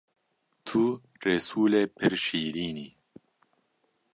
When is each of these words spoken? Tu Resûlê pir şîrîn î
Tu 0.65 0.83
Resûlê 1.25 1.83
pir 1.97 2.13
şîrîn 2.23 2.77
î 2.87 2.89